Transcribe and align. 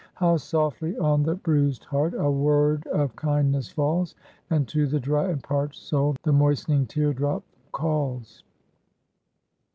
"How 0.15 0.35
softly 0.37 0.97
on 0.97 1.21
the 1.21 1.35
bruised 1.35 1.83
heart 1.83 2.15
A 2.15 2.31
word 2.31 2.87
of 2.87 3.15
kindness 3.15 3.69
falls, 3.69 4.15
And 4.49 4.67
to 4.67 4.87
the 4.87 4.99
dry 4.99 5.25
and 5.29 5.43
parched 5.43 5.79
soul 5.79 6.15
The 6.23 6.33
moistening 6.33 6.87
teardrop 6.87 7.43
calls." 7.71 8.43